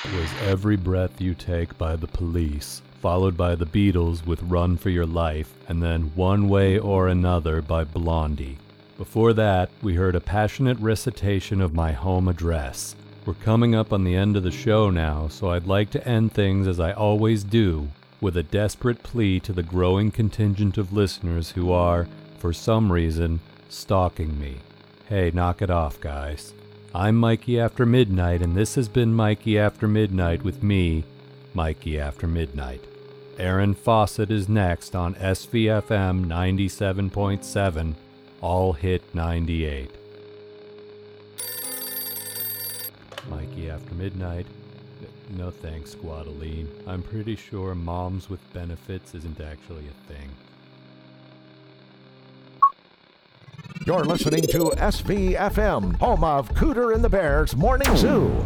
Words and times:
It 0.06 0.14
was 0.14 0.30
Every 0.44 0.78
Breath 0.78 1.20
You 1.20 1.34
Take 1.34 1.78
by 1.78 1.96
the 1.96 2.08
Police, 2.08 2.82
followed 3.02 3.36
by 3.36 3.56
the 3.56 3.66
Beatles 3.66 4.26
with 4.26 4.42
Run 4.44 4.78
for 4.78 4.90
Your 4.90 5.06
Life, 5.06 5.54
and 5.68 5.84
then 5.84 6.12
One 6.16 6.48
Way 6.48 6.80
or 6.80 7.08
Another 7.08 7.62
by 7.62 7.84
Blondie. 7.84 8.58
Before 8.98 9.34
that, 9.34 9.70
we 9.82 9.96
heard 9.96 10.16
a 10.16 10.22
passionate 10.22 10.80
recitation 10.80 11.62
of 11.62 11.74
my 11.74 11.92
home 11.92 12.28
address. 12.28 12.96
We're 13.28 13.34
coming 13.34 13.76
up 13.76 13.92
on 13.92 14.06
the 14.06 14.16
end 14.16 14.38
of 14.38 14.44
the 14.44 14.52
show 14.52 14.90
now, 14.90 15.28
so 15.28 15.50
I'd 15.50 15.68
like 15.68 15.90
to 15.90 16.08
end 16.08 16.32
things 16.32 16.66
as 16.66 16.80
I 16.80 16.94
always 16.94 17.44
do, 17.44 17.90
with 18.22 18.38
a 18.38 18.44
desperate 18.44 19.04
plea 19.04 19.42
to 19.42 19.52
the 19.52 19.64
growing 19.64 20.12
contingent 20.12 20.78
of 20.78 20.94
listeners 20.94 21.52
who 21.52 21.70
are, 21.74 22.08
for 22.40 22.54
some 22.54 22.90
reason, 22.90 23.42
stalking 23.68 24.40
me. 24.40 24.60
Hey, 25.10 25.30
knock 25.34 25.62
it 25.62 25.70
off, 25.70 26.00
guys. 26.00 26.54
I'm 26.96 27.18
Mikey 27.18 27.60
After 27.60 27.86
Midnight, 27.86 28.42
and 28.42 28.56
this 28.56 28.76
has 28.76 28.88
been 28.88 29.14
Mikey 29.14 29.60
After 29.60 29.90
Midnight 29.90 30.44
with 30.44 30.64
me, 30.64 31.04
Mikey 31.54 32.00
After 32.00 32.28
Midnight. 32.28 32.86
Aaron 33.38 33.74
Fawcett 33.74 34.32
is 34.32 34.48
next 34.48 34.96
on 34.96 35.16
SVFM 35.16 36.26
97.7, 36.28 37.96
All 38.40 38.72
Hit 38.72 39.04
98. 39.14 39.92
Mikey 43.30 43.70
After 43.70 43.94
Midnight. 43.96 44.48
No 45.30 45.52
thanks, 45.52 45.94
Guadaline. 45.96 46.68
I'm 46.88 47.04
pretty 47.04 47.36
sure 47.36 47.76
moms 47.76 48.30
with 48.30 48.40
benefits 48.54 49.14
isn't 49.14 49.42
actually 49.42 49.88
a 49.88 50.14
thing. 50.14 50.30
You're 53.86 54.06
listening 54.06 54.44
to 54.48 54.72
SVFM, 54.78 55.96
home 55.98 56.24
of 56.24 56.50
Cooter 56.50 56.94
and 56.94 57.04
the 57.04 57.10
Bears 57.10 57.56
Morning 57.56 57.96
Zoo. 57.96 58.46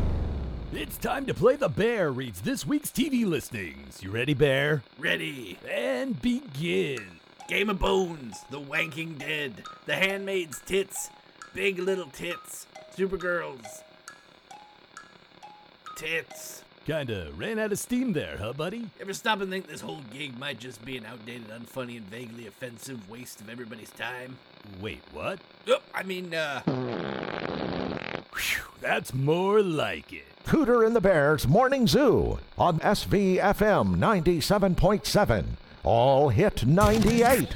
It's 0.73 0.97
time 0.97 1.25
to 1.25 1.33
play 1.33 1.55
The 1.55 1.69
Bear 1.69 2.11
reads 2.11 2.41
this 2.41 2.65
week's 2.65 2.91
TV 2.91 3.25
listings. 3.25 4.01
You 4.03 4.11
ready, 4.11 4.33
Bear? 4.33 4.83
Ready. 4.97 5.57
And 5.69 6.21
begin. 6.21 7.19
Game 7.47 7.69
of 7.69 7.79
Bones, 7.79 8.37
The 8.49 8.59
Wanking 8.59 9.17
Dead, 9.19 9.63
The 9.85 9.95
Handmaid's 9.95 10.61
Tits, 10.65 11.09
Big 11.53 11.79
Little 11.79 12.07
Tits, 12.07 12.67
Supergirls. 12.95 13.83
Tits. 16.01 16.63
Kinda 16.87 17.27
ran 17.37 17.59
out 17.59 17.71
of 17.71 17.77
steam 17.77 18.13
there, 18.13 18.37
huh, 18.39 18.53
buddy? 18.53 18.89
Ever 18.99 19.13
stop 19.13 19.39
and 19.39 19.51
think 19.51 19.67
this 19.67 19.81
whole 19.81 20.01
gig 20.11 20.35
might 20.39 20.57
just 20.59 20.83
be 20.83 20.97
an 20.97 21.05
outdated, 21.05 21.49
unfunny, 21.49 21.95
and 21.97 22.07
vaguely 22.07 22.47
offensive 22.47 23.07
waste 23.07 23.39
of 23.39 23.51
everybody's 23.51 23.91
time? 23.91 24.39
Wait, 24.81 25.03
what? 25.13 25.37
Oh, 25.67 25.77
I 25.93 26.01
mean, 26.01 26.33
uh, 26.33 26.61
Whew, 28.33 28.63
that's 28.79 29.13
more 29.13 29.61
like 29.61 30.11
it. 30.11 30.25
Cooter 30.43 30.83
and 30.83 30.95
the 30.95 31.01
Bears 31.01 31.47
Morning 31.47 31.85
Zoo 31.85 32.39
on 32.57 32.79
SVFM 32.79 33.97
97.7, 33.97 35.45
All 35.83 36.29
Hit 36.29 36.65
98. 36.65 37.53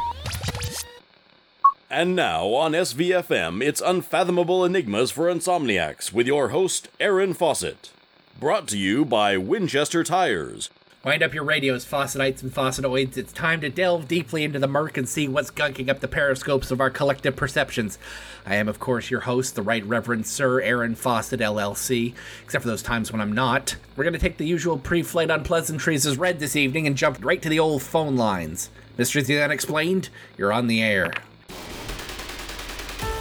And 1.89 2.15
now 2.15 2.49
on 2.53 2.73
SVFM, 2.73 3.63
it's 3.63 3.81
Unfathomable 3.81 4.63
Enigmas 4.63 5.09
for 5.09 5.33
Insomniacs 5.33 6.13
with 6.13 6.27
your 6.27 6.49
host, 6.49 6.89
Aaron 6.99 7.33
Fawcett. 7.33 7.89
Brought 8.37 8.67
to 8.67 8.77
you 8.77 9.05
by 9.05 9.37
Winchester 9.37 10.03
Tires. 10.03 10.69
wind 11.05 11.23
up 11.23 11.33
your 11.33 11.45
radios, 11.45 11.85
faucetites 11.85 12.43
and 12.43 12.53
faucetoids. 12.53 13.17
It's 13.17 13.31
time 13.31 13.61
to 13.61 13.69
delve 13.69 14.09
deeply 14.09 14.43
into 14.43 14.59
the 14.59 14.67
murk 14.67 14.97
and 14.97 15.07
see 15.07 15.29
what's 15.29 15.49
gunking 15.49 15.87
up 15.87 16.01
the 16.01 16.09
periscopes 16.09 16.69
of 16.69 16.81
our 16.81 16.89
collective 16.89 17.37
perceptions. 17.37 17.97
I 18.45 18.55
am, 18.55 18.67
of 18.67 18.77
course, 18.77 19.09
your 19.09 19.21
host, 19.21 19.55
the 19.55 19.61
Right 19.61 19.85
Reverend 19.85 20.27
Sir 20.27 20.59
Aaron 20.59 20.95
Fawcett, 20.95 21.39
LLC, 21.39 22.13
except 22.43 22.63
for 22.63 22.67
those 22.67 22.83
times 22.83 23.09
when 23.09 23.21
I'm 23.21 23.31
not. 23.31 23.77
We're 23.95 24.03
going 24.03 24.11
to 24.13 24.19
take 24.19 24.35
the 24.35 24.45
usual 24.45 24.77
pre 24.77 25.01
flight 25.01 25.31
unpleasantries 25.31 26.05
as 26.05 26.17
read 26.17 26.39
this 26.39 26.57
evening 26.57 26.87
and 26.87 26.97
jump 26.97 27.23
right 27.23 27.41
to 27.41 27.47
the 27.47 27.59
old 27.59 27.83
phone 27.83 28.17
lines. 28.17 28.69
Mysteries 28.97 29.29
of 29.29 29.37
the 29.37 29.43
Unexplained, 29.43 30.09
you're 30.37 30.51
on 30.51 30.67
the 30.67 30.83
air. 30.83 31.13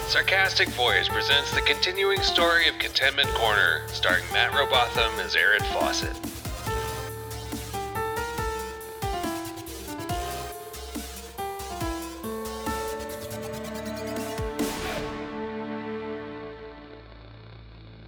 Sarcastic 0.09 0.69
Voyage 0.69 1.09
presents 1.09 1.53
the 1.53 1.61
continuing 1.63 2.21
story 2.21 2.69
of 2.69 2.79
Contentment 2.79 3.29
Corner, 3.31 3.83
starring 3.89 4.23
Matt 4.33 4.53
Robotham 4.53 5.19
as 5.19 5.35
Aaron 5.35 5.61
Fawcett. 5.73 6.17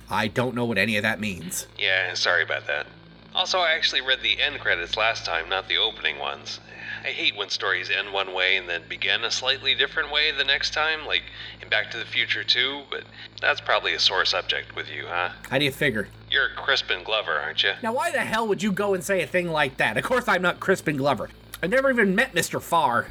I 0.09 0.29
don't 0.29 0.55
know 0.55 0.65
what 0.65 0.79
any 0.79 0.97
of 0.97 1.03
that 1.03 1.19
means. 1.19 1.67
Yeah, 1.79 2.15
sorry 2.15 2.43
about 2.43 2.67
that. 2.69 2.87
Also, 3.35 3.59
I 3.59 3.73
actually 3.73 4.01
read 4.01 4.23
the 4.23 4.41
end 4.41 4.61
credits 4.61 4.97
last 4.97 5.27
time, 5.27 5.49
not 5.49 5.69
the 5.69 5.77
opening 5.77 6.19
ones. 6.19 6.61
I 7.07 7.11
hate 7.11 7.37
when 7.37 7.51
stories 7.51 7.89
end 7.89 8.13
one 8.13 8.35
way 8.35 8.57
and 8.57 8.69
then 8.69 8.83
begin 8.89 9.23
a 9.23 9.31
slightly 9.31 9.77
different 9.77 10.11
way 10.11 10.33
the 10.33 10.43
next 10.43 10.75
time, 10.75 11.07
like 11.07 11.23
in 11.63 11.69
Back 11.69 11.89
to 11.93 11.99
the 11.99 12.05
Future 12.05 12.43
2, 12.43 12.83
but 12.91 13.05
that's 13.41 13.61
probably 13.61 13.95
a 13.95 14.01
sore 14.01 14.25
subject 14.25 14.75
with 14.75 14.91
you, 14.91 15.05
huh? 15.07 15.31
How 15.49 15.59
do 15.59 15.65
you 15.65 15.71
figure? 15.71 16.09
You're 16.33 16.49
Crispin 16.57 17.05
Glover, 17.05 17.31
aren't 17.31 17.63
you? 17.63 17.75
Now, 17.81 17.93
why 17.93 18.11
the 18.11 18.19
hell 18.19 18.49
would 18.49 18.61
you 18.61 18.73
go 18.73 18.93
and 18.93 19.05
say 19.05 19.23
a 19.23 19.27
thing 19.27 19.53
like 19.53 19.77
that? 19.77 19.97
Of 19.97 20.03
course, 20.03 20.27
I'm 20.27 20.43
not 20.43 20.59
Crispin 20.59 20.97
Glover. 20.97 21.31
I 21.63 21.69
never 21.69 21.93
even 21.93 22.17
met 22.17 22.35
Mr. 22.35 22.61
Farr. 22.61 23.07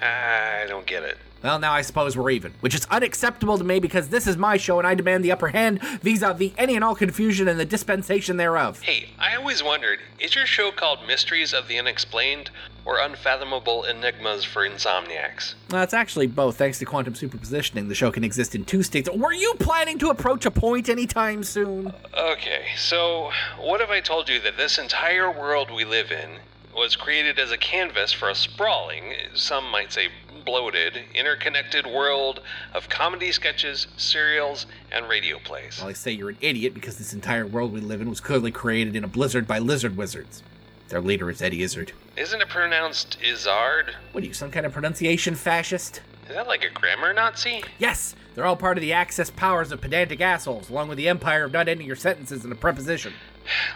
I 0.00 0.64
don't 0.66 0.86
get 0.86 1.02
it. 1.02 1.18
Well, 1.44 1.58
now 1.58 1.74
I 1.74 1.82
suppose 1.82 2.16
we're 2.16 2.30
even, 2.30 2.54
which 2.60 2.74
is 2.74 2.86
unacceptable 2.86 3.58
to 3.58 3.64
me 3.64 3.78
because 3.78 4.08
this 4.08 4.26
is 4.26 4.38
my 4.38 4.56
show 4.56 4.78
and 4.78 4.88
I 4.88 4.94
demand 4.94 5.22
the 5.22 5.32
upper 5.32 5.48
hand 5.48 5.82
vis 6.00 6.22
a 6.22 6.32
vis 6.32 6.52
any 6.56 6.74
and 6.74 6.82
all 6.82 6.94
confusion 6.94 7.48
and 7.48 7.60
the 7.60 7.66
dispensation 7.66 8.38
thereof. 8.38 8.80
Hey, 8.80 9.10
I 9.18 9.36
always 9.36 9.62
wondered 9.62 9.98
is 10.18 10.34
your 10.34 10.46
show 10.46 10.70
called 10.72 11.00
Mysteries 11.06 11.52
of 11.52 11.68
the 11.68 11.78
Unexplained 11.78 12.50
or 12.86 12.98
Unfathomable 12.98 13.84
Enigmas 13.84 14.42
for 14.42 14.66
Insomniacs? 14.66 15.52
Well, 15.70 15.82
it's 15.82 15.92
actually 15.92 16.28
both. 16.28 16.56
Thanks 16.56 16.78
to 16.78 16.86
quantum 16.86 17.12
superpositioning, 17.12 17.88
the 17.88 17.94
show 17.94 18.10
can 18.10 18.24
exist 18.24 18.54
in 18.54 18.64
two 18.64 18.82
states. 18.82 19.10
Were 19.10 19.34
you 19.34 19.52
planning 19.58 19.98
to 19.98 20.08
approach 20.08 20.46
a 20.46 20.50
point 20.50 20.88
anytime 20.88 21.44
soon? 21.44 21.88
Uh, 21.88 22.32
okay, 22.32 22.68
so 22.74 23.30
what 23.60 23.82
if 23.82 23.90
I 23.90 24.00
told 24.00 24.30
you 24.30 24.40
that 24.40 24.56
this 24.56 24.78
entire 24.78 25.30
world 25.30 25.70
we 25.70 25.84
live 25.84 26.10
in 26.10 26.38
was 26.74 26.96
created 26.96 27.38
as 27.38 27.52
a 27.52 27.58
canvas 27.58 28.12
for 28.12 28.28
a 28.30 28.34
sprawling, 28.34 29.12
some 29.34 29.70
might 29.70 29.92
say 29.92 30.08
bloated, 30.44 31.00
interconnected 31.14 31.86
world 31.86 32.40
of 32.72 32.88
comedy 32.88 33.32
sketches, 33.32 33.86
serials, 33.96 34.66
and 34.92 35.08
radio 35.08 35.38
plays? 35.38 35.78
Well, 35.78 35.88
I 35.88 35.92
say 35.92 36.12
you're 36.12 36.30
an 36.30 36.38
idiot 36.40 36.74
because 36.74 36.98
this 36.98 37.12
entire 37.12 37.46
world 37.46 37.72
we 37.72 37.80
live 37.80 38.00
in 38.00 38.08
was 38.08 38.20
clearly 38.20 38.50
created 38.50 38.96
in 38.96 39.04
a 39.04 39.08
blizzard 39.08 39.46
by 39.46 39.58
lizard 39.58 39.96
wizards. 39.96 40.42
Their 40.88 41.00
leader 41.00 41.30
is 41.30 41.40
Eddie 41.40 41.62
Izzard. 41.62 41.92
Isn't 42.16 42.40
it 42.40 42.48
pronounced 42.48 43.16
Izzard? 43.22 43.94
What 44.12 44.22
are 44.22 44.26
you, 44.26 44.34
some 44.34 44.50
kind 44.50 44.66
of 44.66 44.72
pronunciation 44.72 45.34
fascist? 45.34 46.02
Is 46.28 46.34
that 46.34 46.46
like 46.46 46.64
a 46.64 46.70
grammar 46.70 47.12
Nazi? 47.12 47.62
Yes, 47.78 48.14
they're 48.34 48.46
all 48.46 48.56
part 48.56 48.78
of 48.78 48.82
the 48.82 48.92
Axis 48.92 49.30
powers 49.30 49.72
of 49.72 49.80
pedantic 49.80 50.20
assholes, 50.20 50.70
along 50.70 50.88
with 50.88 50.98
the 50.98 51.08
empire 51.08 51.44
of 51.44 51.52
not 51.52 51.68
ending 51.68 51.86
your 51.86 51.96
sentences 51.96 52.44
in 52.44 52.52
a 52.52 52.54
preposition. 52.54 53.12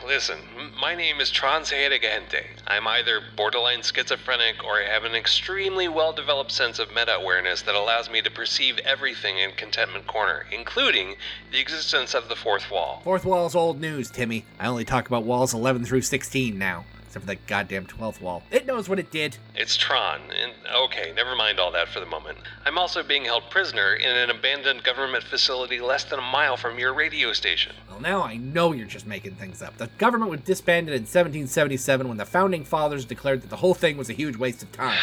Listen, 0.06 0.38
my 0.80 0.94
name 0.94 1.20
is 1.20 1.30
Transheregente. 1.30 2.44
I'm 2.66 2.86
either 2.86 3.20
borderline 3.36 3.82
schizophrenic 3.82 4.64
or 4.64 4.80
I 4.80 4.84
have 4.84 5.04
an 5.04 5.14
extremely 5.14 5.88
well 5.88 6.12
developed 6.12 6.52
sense 6.52 6.78
of 6.78 6.94
meta 6.94 7.14
awareness 7.14 7.62
that 7.62 7.74
allows 7.74 8.08
me 8.08 8.22
to 8.22 8.30
perceive 8.30 8.78
everything 8.78 9.38
in 9.38 9.52
Contentment 9.52 10.06
Corner, 10.06 10.46
including 10.50 11.16
the 11.52 11.60
existence 11.60 12.14
of 12.14 12.28
the 12.28 12.36
fourth 12.36 12.70
wall. 12.70 13.00
Fourth 13.04 13.24
wall's 13.24 13.54
old 13.54 13.80
news, 13.80 14.10
Timmy. 14.10 14.44
I 14.58 14.66
only 14.66 14.84
talk 14.84 15.06
about 15.06 15.24
walls 15.24 15.52
11 15.52 15.84
through 15.84 16.02
16 16.02 16.58
now, 16.58 16.84
except 17.08 17.22
for 17.22 17.26
that 17.26 17.46
goddamn 17.46 17.86
12th 17.86 18.20
wall. 18.20 18.42
It 18.50 18.66
knows 18.66 18.86
what 18.86 18.98
it 18.98 19.10
did. 19.10 19.38
It's 19.54 19.78
Tron, 19.78 20.20
and 20.30 20.52
okay, 20.84 21.10
never 21.16 21.34
mind 21.34 21.58
all 21.58 21.72
that 21.72 21.88
for 21.88 22.00
the 22.00 22.06
moment. 22.06 22.36
I'm 22.66 22.76
also 22.76 23.02
being 23.02 23.24
held 23.24 23.44
prisoner 23.50 23.94
in 23.94 24.14
an 24.14 24.28
abandoned 24.28 24.84
government 24.84 25.24
facility 25.24 25.80
less 25.80 26.04
than 26.04 26.18
a 26.18 26.22
mile 26.22 26.58
from 26.58 26.78
your 26.78 26.92
radio 26.92 27.32
station. 27.32 27.74
Well, 27.88 28.00
now 28.00 28.22
I 28.22 28.36
know 28.36 28.72
you're 28.72 28.86
just 28.86 29.06
making 29.06 29.36
things 29.36 29.62
up. 29.62 29.78
The 29.78 29.86
government 29.96 30.30
was 30.30 30.40
disbanded 30.40 30.94
in 30.94 31.02
1777 31.02 32.06
when 32.06 32.18
the 32.18 32.26
founding 32.26 32.62
fathers 32.64 33.06
declared 33.06 33.40
that 33.40 33.48
the 33.48 33.56
whole 33.56 33.74
thing 33.74 33.96
was 33.96 34.10
a 34.10 34.12
huge 34.12 34.36
waste 34.36 34.62
of 34.62 34.70
time. 34.70 34.98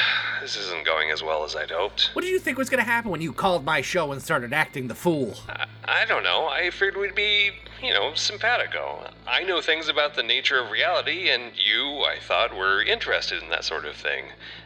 This 0.46 0.58
isn't 0.58 0.86
going 0.86 1.10
as 1.10 1.24
well 1.24 1.44
as 1.44 1.56
I'd 1.56 1.72
hoped. 1.72 2.12
What 2.14 2.22
did 2.22 2.30
you 2.30 2.38
think 2.38 2.60
was 2.60 2.70
going 2.70 2.78
to 2.78 2.88
happen 2.88 3.10
when 3.10 3.20
you 3.20 3.34
called 3.34 3.66
my 3.66 3.82
show 3.82 4.12
and 4.12 4.22
started 4.22 4.54
acting 4.54 4.88
the 4.88 4.94
fool? 4.94 5.40
I, 5.50 5.66
I 5.86 6.06
don't 6.06 6.22
know. 6.22 6.46
I 6.46 6.70
figured 6.70 6.98
we'd 6.98 7.16
be, 7.16 7.50
you 7.82 7.92
know, 7.92 8.14
simpatico. 8.14 9.10
I 9.26 9.42
know 9.42 9.60
things 9.60 9.90
about 9.90 10.14
the 10.14 10.22
nature 10.22 10.60
of 10.60 10.70
reality, 10.70 11.32
and 11.32 11.46
you, 11.56 12.04
I 12.04 12.18
thought, 12.22 12.56
were 12.56 12.84
interested 12.84 13.42
in 13.42 13.50
that 13.50 13.64
sort 13.64 13.86
of 13.86 13.96
thing. 13.96 14.26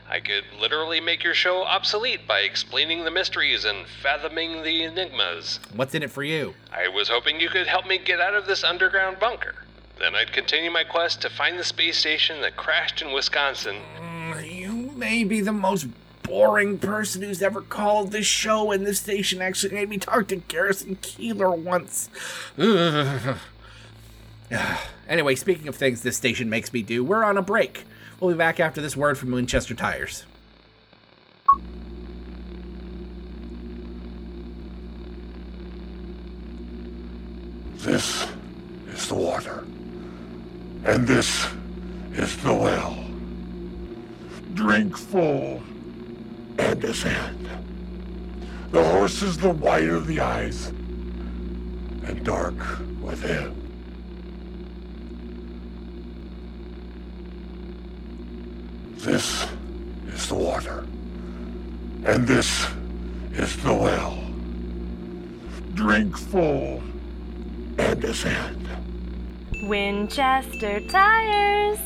I 0.09 0.19
could 0.19 0.43
literally 0.59 0.99
make 0.99 1.23
your 1.23 1.33
show 1.33 1.63
obsolete 1.63 2.27
by 2.27 2.39
explaining 2.39 3.05
the 3.05 3.11
mysteries 3.11 3.63
and 3.63 3.87
fathoming 3.87 4.63
the 4.63 4.83
enigmas. 4.83 5.61
What's 5.73 5.95
in 5.95 6.03
it 6.03 6.11
for 6.11 6.23
you? 6.23 6.55
I 6.73 6.89
was 6.89 7.07
hoping 7.07 7.39
you 7.39 7.47
could 7.47 7.67
help 7.67 7.87
me 7.87 7.99
get 7.99 8.19
out 8.19 8.35
of 8.35 8.47
this 8.47 8.65
underground 8.65 9.17
bunker. 9.17 9.55
Then 9.97 10.13
I'd 10.13 10.33
continue 10.33 10.71
my 10.71 10.83
quest 10.83 11.21
to 11.21 11.29
find 11.29 11.57
the 11.57 11.63
space 11.63 11.97
station 11.97 12.41
that 12.41 12.57
crashed 12.57 13.01
in 13.01 13.13
Wisconsin. 13.13 13.77
You 14.43 14.58
may 14.99 15.23
be 15.23 15.41
the 15.41 15.53
most 15.53 15.87
boring 16.23 16.77
person 16.77 17.23
who's 17.23 17.41
ever 17.41 17.61
called 17.61 18.11
this 18.11 18.25
show, 18.25 18.71
and 18.71 18.85
this 18.85 18.99
station 18.99 19.41
actually 19.41 19.73
made 19.73 19.89
me 19.89 19.97
talk 19.97 20.27
to 20.27 20.35
Garrison 20.35 20.97
Keillor 20.97 21.57
once. 21.57 22.09
Anyway, 25.07 25.35
speaking 25.35 25.67
of 25.67 25.75
things 25.75 26.01
this 26.01 26.17
station 26.17 26.49
makes 26.49 26.73
me 26.73 26.81
do, 26.81 27.03
we're 27.03 27.23
on 27.23 27.37
a 27.37 27.41
break. 27.41 27.83
We'll 28.19 28.31
be 28.31 28.37
back 28.37 28.59
after 28.59 28.81
this 28.81 28.97
word 28.97 29.17
from 29.17 29.31
Winchester 29.31 29.73
Tires. 29.73 30.25
This 37.77 38.27
is 38.91 39.07
the 39.07 39.15
water. 39.15 39.63
And 40.85 41.07
this 41.07 41.47
is 42.13 42.37
the 42.43 42.53
well. 42.53 42.98
Drink 44.59 44.97
full 44.97 45.63
and 46.57 46.83
ascend. 46.83 47.49
The 48.71 48.83
horse 48.83 49.21
is 49.21 49.37
the 49.37 49.51
white 49.53 49.87
of 49.87 50.05
the 50.05 50.19
eyes 50.19 50.67
and 50.67 52.25
dark 52.25 52.55
within. 52.99 53.55
This 58.97 59.47
is 60.09 60.27
the 60.27 60.35
water. 60.35 60.85
And 62.03 62.27
this 62.27 62.67
is 63.31 63.55
the 63.63 63.73
well. 63.73 64.21
Drink 65.73 66.17
full 66.17 66.83
and 67.77 68.03
ascend. 68.03 68.67
Winchester 69.69 70.81
Tires. 70.89 71.79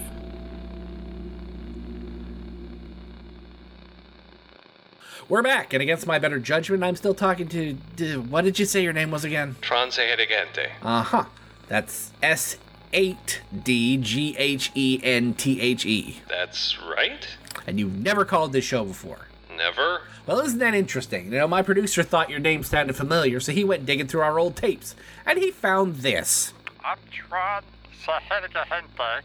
We're 5.30 5.42
back, 5.42 5.74
and 5.74 5.82
against 5.82 6.06
my 6.06 6.20
better 6.20 6.38
judgment, 6.38 6.84
I'm 6.84 6.96
still 6.96 7.14
talking 7.14 7.48
to. 7.50 7.78
to 7.98 8.22
what 8.22 8.44
did 8.44 8.60
you 8.60 8.66
say 8.66 8.84
your 8.84 8.94
name 8.94 9.10
was 9.10 9.24
again? 9.24 9.56
Transehedegente. 9.62 10.70
Uh 10.82 11.02
huh. 11.04 11.26
That's 11.70 12.12
S 12.22 12.58
8 12.92 13.42
D 13.64 13.98
G 13.98 14.36
H 14.38 14.72
E 14.76 15.00
N 15.02 15.34
T 15.34 15.62
H 15.62 15.86
E. 15.86 16.22
That's 16.28 16.78
right? 16.82 17.26
And 17.66 17.80
you've 17.80 17.96
never 17.98 18.26
called 18.26 18.52
this 18.52 18.66
show 18.66 18.84
before. 18.84 19.28
Never? 19.56 20.02
Well, 20.26 20.40
isn't 20.42 20.60
that 20.60 20.74
interesting? 20.74 21.26
You 21.32 21.40
know, 21.40 21.48
my 21.48 21.62
producer 21.62 22.04
thought 22.04 22.30
your 22.30 22.40
name 22.40 22.64
sounded 22.64 22.96
familiar, 22.96 23.40
so 23.40 23.52
he 23.54 23.64
went 23.64 23.86
digging 23.86 24.08
through 24.08 24.22
our 24.22 24.38
old 24.38 24.56
tapes. 24.56 24.96
And 25.26 25.40
he 25.40 25.52
found 25.52 25.98
this. 25.98 26.54
I'm 26.84 26.98
Tron 27.12 27.64
Sahedigahente, 28.06 29.22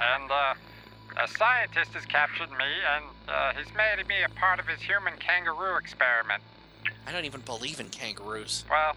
and 0.00 0.30
uh, 0.30 0.54
a 1.16 1.28
scientist 1.28 1.92
has 1.92 2.04
captured 2.06 2.50
me, 2.50 2.70
and 2.94 3.04
uh, 3.28 3.52
he's 3.56 3.72
made 3.74 4.06
me 4.08 4.16
a 4.24 4.28
part 4.30 4.58
of 4.58 4.66
his 4.66 4.80
human 4.80 5.14
kangaroo 5.18 5.76
experiment. 5.76 6.42
I 7.06 7.12
don't 7.12 7.24
even 7.24 7.40
believe 7.40 7.80
in 7.80 7.88
kangaroos. 7.88 8.64
Well, 8.68 8.96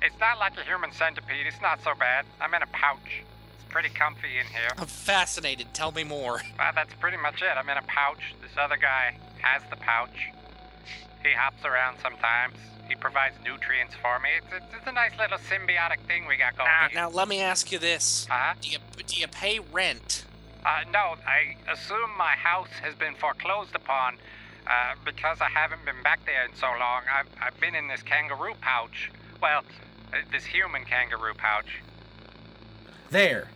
it's 0.00 0.18
not 0.20 0.38
like 0.38 0.56
a 0.58 0.62
human 0.64 0.92
centipede. 0.92 1.46
It's 1.46 1.60
not 1.60 1.82
so 1.82 1.92
bad. 1.98 2.26
I'm 2.40 2.52
in 2.54 2.62
a 2.62 2.66
pouch. 2.66 3.22
It's 3.54 3.64
pretty 3.72 3.88
comfy 3.88 4.38
in 4.38 4.46
here. 4.46 4.70
I'm 4.78 4.86
fascinated. 4.86 5.68
Tell 5.74 5.92
me 5.92 6.04
more. 6.04 6.42
Well, 6.58 6.72
that's 6.74 6.94
pretty 7.00 7.16
much 7.16 7.42
it. 7.42 7.56
I'm 7.56 7.68
in 7.68 7.76
a 7.76 7.82
pouch. 7.82 8.34
This 8.40 8.52
other 8.60 8.76
guy 8.76 9.16
has 9.40 9.62
the 9.70 9.76
pouch. 9.76 10.28
He 11.24 11.32
hops 11.32 11.64
around 11.64 11.98
sometimes. 12.02 12.54
He 12.88 12.94
provides 12.94 13.34
nutrients 13.44 13.94
for 14.00 14.18
me. 14.20 14.28
It's, 14.38 14.46
it's, 14.52 14.74
it's 14.76 14.86
a 14.86 14.92
nice 14.92 15.12
little 15.18 15.38
symbiotic 15.38 16.00
thing 16.06 16.26
we 16.26 16.36
got 16.36 16.56
going. 16.56 16.68
Now, 16.94 17.08
now 17.08 17.10
let 17.10 17.26
me 17.28 17.40
ask 17.40 17.72
you 17.72 17.78
this: 17.78 18.26
Uh-huh. 18.30 18.54
Do 18.60 18.70
you 18.70 18.78
do 19.06 19.20
you 19.20 19.26
pay 19.28 19.58
rent? 19.58 20.21
Uh, 20.64 20.84
no, 20.92 21.16
I 21.26 21.56
assume 21.72 22.10
my 22.16 22.32
house 22.32 22.68
has 22.82 22.94
been 22.94 23.14
foreclosed 23.14 23.74
upon 23.74 24.16
uh, 24.66 24.94
because 25.04 25.38
I 25.40 25.48
haven't 25.48 25.84
been 25.84 26.02
back 26.04 26.24
there 26.24 26.44
in 26.44 26.54
so 26.54 26.66
long. 26.66 27.02
I've, 27.12 27.26
I've 27.40 27.60
been 27.60 27.74
in 27.74 27.88
this 27.88 28.02
kangaroo 28.02 28.54
pouch. 28.60 29.10
Well, 29.40 29.64
uh, 30.12 30.18
this 30.30 30.44
human 30.44 30.84
kangaroo 30.84 31.34
pouch. 31.34 31.80
There. 33.10 33.48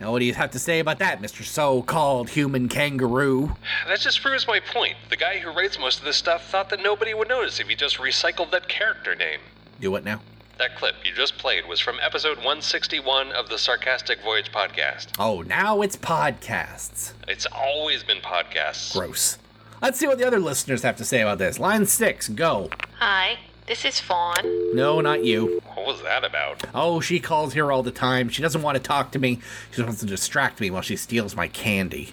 Now, 0.00 0.10
what 0.10 0.18
do 0.20 0.24
you 0.24 0.34
have 0.34 0.50
to 0.52 0.58
say 0.58 0.80
about 0.80 0.98
that, 0.98 1.20
Mr. 1.20 1.44
So 1.44 1.82
called 1.82 2.30
human 2.30 2.68
kangaroo? 2.68 3.54
That 3.86 4.00
just 4.00 4.22
proves 4.22 4.46
my 4.46 4.58
point. 4.58 4.96
The 5.10 5.16
guy 5.16 5.38
who 5.38 5.50
writes 5.52 5.78
most 5.78 5.98
of 5.98 6.04
this 6.04 6.16
stuff 6.16 6.48
thought 6.48 6.70
that 6.70 6.82
nobody 6.82 7.14
would 7.14 7.28
notice 7.28 7.60
if 7.60 7.68
he 7.68 7.76
just 7.76 7.98
recycled 7.98 8.50
that 8.52 8.68
character 8.68 9.14
name. 9.14 9.38
Do 9.80 9.90
what 9.90 10.02
now? 10.02 10.20
That 10.58 10.76
clip 10.76 10.94
you 11.04 11.12
just 11.12 11.38
played 11.38 11.66
was 11.66 11.80
from 11.80 11.96
episode 12.00 12.36
161 12.36 13.32
of 13.32 13.48
the 13.48 13.58
Sarcastic 13.58 14.22
Voyage 14.22 14.52
podcast. 14.52 15.08
Oh, 15.18 15.42
now 15.42 15.82
it's 15.82 15.96
podcasts. 15.96 17.12
It's 17.26 17.46
always 17.46 18.04
been 18.04 18.18
podcasts. 18.18 18.92
Gross. 18.92 19.38
Let's 19.80 19.98
see 19.98 20.06
what 20.06 20.18
the 20.18 20.26
other 20.26 20.38
listeners 20.38 20.82
have 20.82 20.96
to 20.96 21.04
say 21.04 21.22
about 21.22 21.38
this. 21.38 21.58
Line 21.58 21.86
six, 21.86 22.28
go. 22.28 22.70
Hi, 22.98 23.38
this 23.66 23.84
is 23.84 23.98
Fawn. 23.98 24.74
No, 24.76 25.00
not 25.00 25.24
you. 25.24 25.60
What 25.74 25.86
was 25.86 26.02
that 26.02 26.22
about? 26.24 26.62
Oh, 26.74 27.00
she 27.00 27.18
calls 27.18 27.54
here 27.54 27.72
all 27.72 27.82
the 27.82 27.90
time. 27.90 28.28
She 28.28 28.42
doesn't 28.42 28.62
want 28.62 28.76
to 28.76 28.82
talk 28.82 29.10
to 29.12 29.18
me. 29.18 29.40
She 29.70 29.76
just 29.78 29.86
wants 29.86 30.00
to 30.00 30.06
distract 30.06 30.60
me 30.60 30.70
while 30.70 30.82
she 30.82 30.96
steals 30.96 31.34
my 31.34 31.48
candy. 31.48 32.12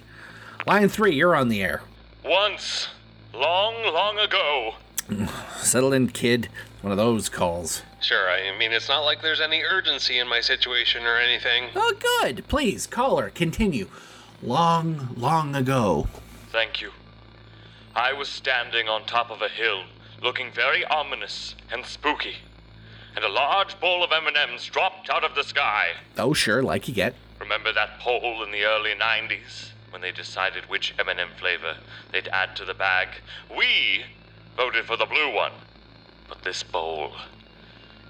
Line 0.66 0.88
three, 0.88 1.14
you're 1.14 1.36
on 1.36 1.48
the 1.50 1.62
air. 1.62 1.82
Once, 2.24 2.88
long, 3.32 3.74
long 3.92 4.18
ago. 4.18 4.74
Settle 5.58 5.92
in, 5.92 6.08
kid. 6.08 6.48
One 6.82 6.90
of 6.90 6.96
those 6.96 7.28
calls. 7.28 7.82
Sure, 8.00 8.30
I 8.30 8.56
mean, 8.56 8.72
it's 8.72 8.88
not 8.88 9.04
like 9.04 9.20
there's 9.20 9.40
any 9.40 9.62
urgency 9.62 10.18
in 10.18 10.26
my 10.26 10.40
situation 10.40 11.04
or 11.04 11.16
anything. 11.16 11.68
Oh, 11.76 11.94
good. 12.22 12.48
Please, 12.48 12.86
caller, 12.86 13.28
continue. 13.30 13.88
Long, 14.42 15.14
long 15.16 15.54
ago. 15.54 16.08
Thank 16.50 16.80
you. 16.80 16.92
I 17.94 18.12
was 18.14 18.28
standing 18.28 18.88
on 18.88 19.04
top 19.04 19.30
of 19.30 19.42
a 19.42 19.48
hill, 19.48 19.82
looking 20.22 20.50
very 20.50 20.84
ominous 20.86 21.54
and 21.70 21.84
spooky, 21.84 22.36
and 23.14 23.24
a 23.24 23.28
large 23.28 23.78
bowl 23.80 24.02
of 24.02 24.10
M&Ms 24.12 24.64
dropped 24.64 25.10
out 25.10 25.24
of 25.24 25.34
the 25.34 25.42
sky. 25.42 25.90
Oh, 26.16 26.32
sure, 26.32 26.62
like 26.62 26.88
you 26.88 26.94
get. 26.94 27.14
Remember 27.38 27.72
that 27.72 27.98
poll 28.00 28.42
in 28.42 28.50
the 28.50 28.64
early 28.64 28.92
90s 28.92 29.72
when 29.90 30.00
they 30.00 30.12
decided 30.12 30.64
which 30.70 30.94
M&M 30.98 31.28
flavor 31.38 31.76
they'd 32.12 32.28
add 32.28 32.56
to 32.56 32.64
the 32.64 32.74
bag? 32.74 33.08
We 33.54 34.04
voted 34.56 34.86
for 34.86 34.96
the 34.96 35.06
blue 35.06 35.34
one. 35.34 35.52
But 36.28 36.42
this 36.42 36.62
bowl, 36.62 37.12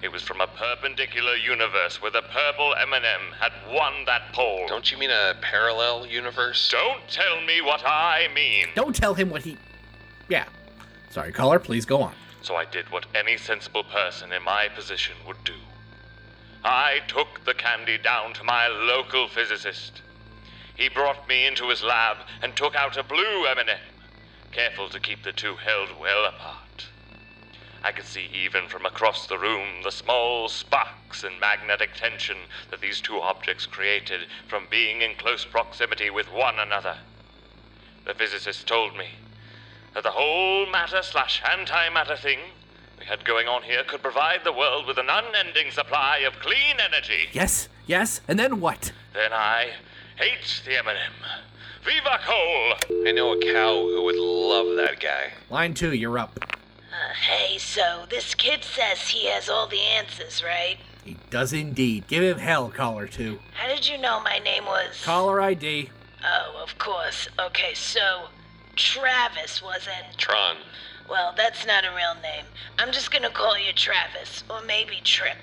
it 0.03 0.11
was 0.11 0.23
from 0.23 0.41
a 0.41 0.47
perpendicular 0.47 1.37
universe 1.37 2.01
where 2.01 2.11
the 2.11 2.23
purple 2.23 2.75
M&M 2.75 3.33
had 3.39 3.53
won 3.69 4.05
that 4.07 4.33
poll. 4.33 4.67
Don't 4.67 4.91
you 4.91 4.97
mean 4.97 5.11
a 5.11 5.35
parallel 5.43 6.07
universe? 6.07 6.71
Don't 6.71 7.07
tell 7.09 7.41
me 7.43 7.61
what 7.61 7.83
I 7.85 8.29
mean. 8.35 8.69
Don't 8.75 8.97
tell 8.97 9.13
him 9.13 9.29
what 9.29 9.43
he. 9.43 9.59
Yeah. 10.29 10.45
Sorry, 11.11 11.33
caller, 11.33 11.59
please 11.59 11.85
go 11.85 12.01
on. 12.01 12.15
So 12.41 12.57
I 12.57 12.65
did 12.65 12.91
what 12.91 13.05
any 13.15 13.37
sensible 13.37 13.85
person 13.85 14.33
in 14.33 14.43
my 14.43 14.69
position 14.69 15.17
would 15.27 15.43
do. 15.45 15.57
I 16.65 17.01
took 17.07 17.45
the 17.45 17.55
candy 17.55 17.99
down 17.99 18.33
to 18.35 18.45
my 18.45 18.69
local 18.69 19.29
physicist. 19.29 20.01
He 20.77 20.89
brought 20.89 21.29
me 21.29 21.47
into 21.47 21.69
his 21.69 21.83
lab 21.83 22.17
and 22.43 22.57
took 22.57 22.75
out 22.75 22.97
a 22.97 23.03
blue 23.03 23.45
M&M, 23.47 23.79
careful 24.53 24.89
to 24.89 25.01
keep 25.01 25.23
the 25.23 25.33
two 25.33 25.57
held 25.57 25.91
well 26.01 26.25
apart. 26.25 26.60
I 27.83 27.93
could 27.93 28.05
see 28.05 28.29
even 28.35 28.69
from 28.69 28.85
across 28.85 29.27
the 29.27 29.39
room 29.39 29.83
the 29.83 29.91
small 29.91 30.49
sparks 30.49 31.25
and 31.25 31.41
magnetic 31.41 31.95
tension 31.95 32.37
that 32.71 32.81
these 32.81 33.01
two 33.01 33.19
objects 33.21 33.67
created 33.67 34.27
from 34.49 34.67
being 34.71 35.01
in 35.03 35.15
close 35.15 35.45
proximity 35.45 36.11
with 36.11 36.31
one 36.31 36.59
another. 36.59 36.97
The 38.05 38.15
physicist 38.15 38.67
told 38.67 38.97
me 38.97 39.07
that 39.95 40.03
the 40.03 40.11
whole 40.11 40.67
matter 40.67 41.03
slash 41.03 41.43
antimatter 41.43 42.19
thing 42.19 42.39
we 42.99 43.07
had 43.07 43.25
going 43.25 43.49
on 43.49 43.63
here 43.63 43.83
could 43.85 44.03
provide 44.03 44.41
the 44.45 44.53
world 44.53 44.87
with 44.87 44.99
an 44.99 45.09
unending 45.09 45.71
supply 45.71 46.19
of 46.19 46.35
clean 46.41 46.77
energy. 46.79 47.29
Yes, 47.33 47.69
yes, 47.87 48.21
and 48.29 48.39
then 48.39 48.61
what? 48.61 48.93
Then 49.15 49.33
I 49.33 49.71
ate 50.19 50.63
the 50.67 50.79
M&M. 50.79 51.13
Viva 51.83 52.19
Cole! 52.27 52.75
I 53.09 53.13
know 53.13 53.33
a 53.33 53.41
cow 53.41 53.75
who 53.75 54.03
would 54.03 54.17
love 54.17 54.77
that 54.77 55.01
guy. 55.01 55.33
Line 55.49 55.73
two, 55.73 55.95
you're 55.95 56.19
up. 56.19 56.60
Uh, 57.01 57.15
hey, 57.15 57.57
so 57.57 58.05
this 58.11 58.35
kid 58.35 58.63
says 58.63 59.09
he 59.09 59.27
has 59.27 59.49
all 59.49 59.67
the 59.67 59.81
answers, 59.81 60.43
right? 60.45 60.77
He 61.05 61.17
does 61.31 61.53
indeed. 61.53 62.07
Give 62.09 62.23
him 62.23 62.39
hell, 62.39 62.69
caller 62.69 63.07
two. 63.07 63.39
How 63.55 63.69
did 63.69 63.89
you 63.89 63.97
know 63.97 64.21
my 64.21 64.39
name 64.39 64.67
was. 64.67 65.03
Caller 65.03 65.41
ID. 65.41 65.89
Oh, 66.23 66.61
of 66.63 66.77
course. 66.79 67.29
Okay, 67.39 67.73
so. 67.75 68.29
Travis 68.77 69.63
wasn't. 69.63 70.17
Tron. 70.19 70.57
Well, 71.09 71.35
that's 71.37 71.67
not 71.67 71.85
a 71.85 71.91
real 71.91 72.15
name. 72.23 72.45
I'm 72.79 72.93
just 72.93 73.11
gonna 73.11 73.31
call 73.31 73.59
you 73.59 73.73
Travis, 73.73 74.45
or 74.49 74.63
maybe 74.63 75.01
Trip. 75.03 75.39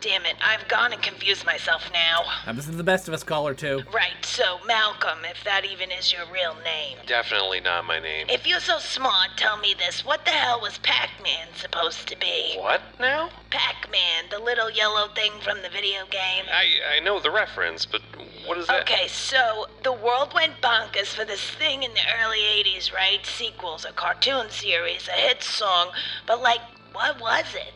Damn 0.00 0.24
it. 0.24 0.36
I've 0.42 0.66
gone 0.68 0.92
and 0.92 1.02
confused 1.02 1.44
myself 1.44 1.90
now. 1.92 2.22
Happens 2.44 2.66
to 2.66 2.72
the 2.72 2.82
best 2.82 3.08
of 3.08 3.14
us, 3.14 3.22
caller 3.22 3.54
two. 3.54 3.82
Right, 3.92 4.24
so 4.24 4.58
Malcolm, 4.66 5.18
if 5.24 5.44
that 5.44 5.64
even 5.64 5.90
is 5.90 6.12
your 6.12 6.22
real 6.32 6.56
name. 6.64 6.98
Definitely 7.06 7.60
not 7.60 7.84
my 7.84 8.00
name. 8.00 8.26
If 8.28 8.46
you're 8.46 8.60
so 8.60 8.78
smart, 8.78 9.30
tell 9.36 9.58
me 9.58 9.74
this. 9.78 10.04
What 10.04 10.24
the 10.24 10.30
hell 10.30 10.60
was 10.60 10.78
Pac 10.78 11.10
Man 11.22 11.48
supposed 11.54 12.08
to 12.08 12.18
be? 12.18 12.56
What 12.58 12.80
now? 12.98 13.30
Pac 13.50 13.90
Man, 13.90 14.24
the 14.30 14.38
little 14.38 14.70
yellow 14.70 15.08
thing 15.14 15.32
from 15.42 15.62
the 15.62 15.68
video 15.68 16.06
game. 16.10 16.44
I 16.50 16.96
I 16.96 17.00
know 17.00 17.20
the 17.20 17.30
reference, 17.30 17.84
but 17.84 18.00
what 18.46 18.58
is 18.58 18.66
that? 18.68 18.82
Okay, 18.82 19.08
so 19.08 19.66
the 19.82 19.92
world 19.92 20.32
went 20.34 20.60
bonkers 20.62 21.14
for 21.14 21.24
this 21.24 21.42
thing 21.50 21.82
in 21.82 21.92
the 21.92 22.00
early 22.22 22.38
80s, 22.38 22.92
right? 22.92 23.24
Sequels, 23.24 23.84
a 23.84 23.92
cartoon 23.92 24.50
series, 24.50 25.08
a 25.08 25.12
hit 25.12 25.42
song, 25.42 25.90
but 26.26 26.40
like, 26.40 26.60
what 26.92 27.20
was 27.20 27.44
it? 27.54 27.74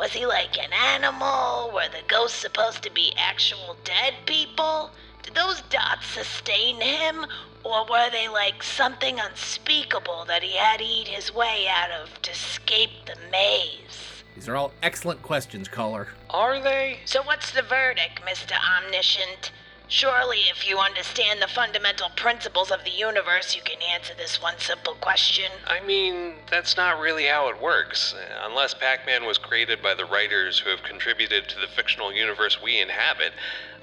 Was 0.00 0.12
he 0.12 0.24
like 0.24 0.56
an 0.56 0.72
animal? 0.72 1.72
Were 1.74 1.90
the 1.90 2.02
ghosts 2.08 2.38
supposed 2.38 2.82
to 2.84 2.90
be 2.90 3.12
actual 3.18 3.76
dead 3.84 4.14
people? 4.24 4.90
Did 5.22 5.34
those 5.34 5.60
dots 5.68 6.06
sustain 6.06 6.80
him? 6.80 7.26
Or 7.64 7.84
were 7.84 8.08
they 8.08 8.26
like 8.26 8.62
something 8.62 9.20
unspeakable 9.20 10.24
that 10.24 10.42
he 10.42 10.56
had 10.56 10.78
to 10.78 10.86
eat 10.86 11.06
his 11.06 11.34
way 11.34 11.66
out 11.68 11.90
of 11.90 12.22
to 12.22 12.30
escape 12.30 12.92
the 13.04 13.16
maze? 13.30 14.24
These 14.34 14.48
are 14.48 14.56
all 14.56 14.72
excellent 14.82 15.20
questions, 15.20 15.68
caller. 15.68 16.08
Are 16.30 16.58
they? 16.62 17.00
So, 17.04 17.22
what's 17.22 17.50
the 17.50 17.60
verdict, 17.60 18.22
Mr. 18.22 18.56
Omniscient? 18.78 19.52
Surely, 19.90 20.42
if 20.48 20.68
you 20.68 20.78
understand 20.78 21.42
the 21.42 21.48
fundamental 21.48 22.10
principles 22.14 22.70
of 22.70 22.84
the 22.84 22.92
universe, 22.92 23.56
you 23.56 23.62
can 23.62 23.78
answer 23.92 24.14
this 24.16 24.40
one 24.40 24.54
simple 24.58 24.94
question. 24.94 25.50
I 25.66 25.84
mean, 25.84 26.34
that's 26.48 26.76
not 26.76 27.00
really 27.00 27.24
how 27.26 27.48
it 27.48 27.60
works. 27.60 28.14
Unless 28.44 28.74
Pac 28.74 29.04
Man 29.04 29.24
was 29.26 29.36
created 29.36 29.82
by 29.82 29.94
the 29.94 30.04
writers 30.04 30.60
who 30.60 30.70
have 30.70 30.84
contributed 30.84 31.48
to 31.48 31.56
the 31.58 31.66
fictional 31.66 32.12
universe 32.12 32.62
we 32.62 32.80
inhabit, 32.80 33.32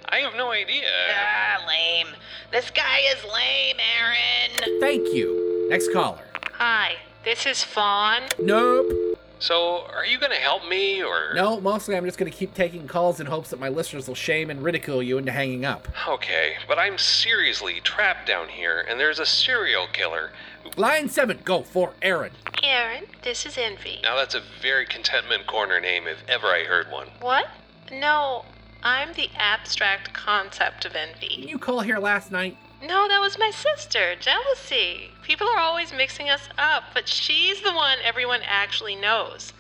I 0.06 0.20
have 0.20 0.34
no 0.34 0.52
idea. 0.52 0.88
Ah, 1.14 1.66
lame. 1.68 2.16
This 2.52 2.72
guy 2.72 3.00
is 3.12 3.22
lame, 3.26 3.76
Aaron. 4.00 4.80
Thank 4.80 5.14
you. 5.14 5.68
Next 5.70 5.92
caller. 5.92 6.24
Hi, 6.54 6.96
this 7.26 7.46
is 7.46 7.66
Fawn. 7.66 8.22
Nope. 8.40 9.17
So, 9.40 9.86
are 9.94 10.06
you 10.06 10.20
gonna 10.20 10.36
help 10.36 10.68
me, 10.68 11.04
or. 11.04 11.34
No, 11.34 11.62
mostly 11.62 11.96
I'm 11.96 12.06
just 12.06 12.18
going 12.18 12.32
to 12.32 12.38
keep 12.38 12.54
taking 12.54 12.88
calls 12.88 13.20
in 13.20 13.28
hopes 13.28 13.50
that 13.52 13.60
my 13.60 13.70
listeners 13.70 14.08
will 14.08 14.16
shame 14.16 14.50
and 14.50 14.64
ridicule 14.64 15.04
you 15.04 15.18
into 15.18 15.32
hanging 15.32 15.66
up. 15.66 15.88
Okay, 16.08 16.56
but 16.68 16.80
I'm 16.80 16.98
seriously 16.98 17.80
trapped 17.82 18.28
down 18.28 18.50
here, 18.50 18.86
and 18.88 19.00
there's 19.00 19.20
a 19.20 19.26
serial 19.26 19.88
killer. 19.94 20.32
Line 20.76 21.10
7, 21.10 21.40
go 21.44 21.62
for 21.62 21.94
Aaron. 22.02 22.32
Aaron, 22.64 23.06
this 23.24 23.46
is 23.46 23.58
Envy. 23.58 24.00
Now, 24.04 24.16
that's 24.16 24.36
a 24.36 24.42
very 24.62 24.86
contentment 24.86 25.48
corner 25.48 25.80
name 25.80 26.08
if 26.08 26.24
ever 26.28 26.48
I 26.48 26.64
heard 26.64 26.92
one. 26.92 27.08
What? 27.22 27.48
No, 27.92 28.46
I'm 28.84 29.14
the 29.14 29.30
abstract 29.36 30.14
concept 30.14 30.86
of 30.86 30.96
envy. 30.96 31.30
Didn't 31.30 31.50
you 31.50 31.58
call 31.58 31.82
here 31.82 32.00
last 32.00 32.32
night? 32.32 32.58
No, 32.82 33.08
that 33.08 33.20
was 33.20 33.40
my 33.40 33.52
sister. 33.52 34.16
Jealousy. 34.16 35.12
People 35.24 35.48
are 35.48 35.58
always 35.58 35.92
mixing 35.92 36.30
us 36.30 36.48
up, 36.58 36.84
but 36.94 37.08
she's 37.08 37.62
the 37.62 37.74
one 37.74 37.98
everyone 38.04 38.42
actually 38.46 38.96
knows. 38.96 39.54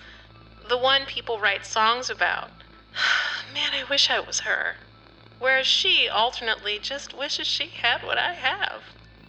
The 0.69 0.77
one 0.77 1.05
people 1.05 1.39
write 1.39 1.65
songs 1.65 2.09
about. 2.09 2.50
Man, 3.53 3.71
I 3.74 3.89
wish 3.89 4.09
I 4.09 4.19
was 4.19 4.41
her. 4.41 4.75
Whereas 5.39 5.67
she 5.67 6.07
alternately 6.07 6.79
just 6.79 7.17
wishes 7.17 7.47
she 7.47 7.67
had 7.67 8.03
what 8.03 8.17
I 8.17 8.33
have. 8.33 8.81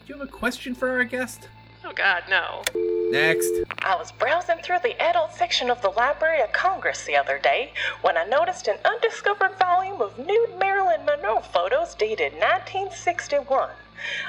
Do 0.05 0.13
you 0.13 0.19
have 0.19 0.27
a 0.27 0.31
question 0.31 0.75
for 0.75 0.89
our 0.89 1.03
guest? 1.03 1.47
Oh, 1.85 1.93
God, 1.93 2.23
no. 2.29 2.63
Next. 3.11 3.51
I 3.79 3.95
was 3.95 4.11
browsing 4.11 4.59
through 4.59 4.79
the 4.83 5.01
adult 5.01 5.33
section 5.33 5.71
of 5.71 5.81
the 5.81 5.89
Library 5.89 6.41
of 6.41 6.51
Congress 6.51 7.05
the 7.05 7.15
other 7.15 7.39
day 7.39 7.73
when 8.03 8.17
I 8.17 8.23
noticed 8.23 8.67
an 8.67 8.77
undiscovered 8.85 9.57
volume 9.57 9.99
of 9.99 10.19
nude 10.19 10.59
Marilyn 10.59 11.05
Monroe 11.05 11.39
photos 11.39 11.95
dated 11.95 12.33
1961. 12.33 13.71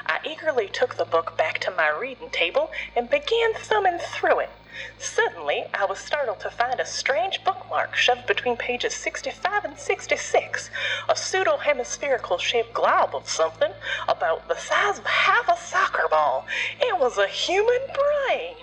I 0.07 0.17
eagerly 0.23 0.67
took 0.67 0.95
the 0.95 1.05
book 1.05 1.37
back 1.37 1.59
to 1.59 1.71
my 1.71 1.89
reading 1.89 2.31
table 2.31 2.71
and 2.95 3.07
began 3.07 3.53
thumbing 3.53 3.99
through 3.99 4.39
it. 4.39 4.49
Suddenly, 4.97 5.65
I 5.75 5.85
was 5.85 5.99
startled 5.99 6.39
to 6.39 6.49
find 6.49 6.79
a 6.79 6.85
strange 6.85 7.43
bookmark 7.43 7.95
shoved 7.95 8.25
between 8.25 8.57
pages 8.57 8.95
65 8.95 9.63
and 9.63 9.77
66, 9.77 10.71
a 11.07 11.15
pseudo 11.15 11.57
hemispherical 11.57 12.39
shaped 12.39 12.73
glob 12.73 13.13
of 13.13 13.29
something 13.29 13.73
about 14.07 14.47
the 14.47 14.57
size 14.57 14.97
of 14.97 15.05
half 15.05 15.47
a 15.49 15.57
soccer 15.57 16.07
ball. 16.09 16.47
It 16.79 16.97
was 16.97 17.19
a 17.19 17.27
human 17.27 17.81
brain. 17.93 18.55